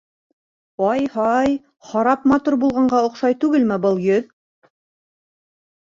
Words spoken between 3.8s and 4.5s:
был йөҙ...